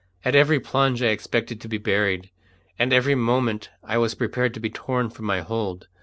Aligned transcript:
At 0.25 0.33
every 0.35 0.59
plunge 0.59 1.03
I 1.03 1.09
expected 1.09 1.61
to 1.61 1.67
be 1.67 1.77
buried, 1.77 2.31
and 2.79 2.91
every 2.91 3.13
moment 3.13 3.69
I 3.83 3.99
was 3.99 4.15
prepared 4.15 4.55
to 4.55 4.59
be 4.59 4.71
torn 4.71 5.11
from 5.11 5.25
my 5.27 5.41
hold. 5.41 5.89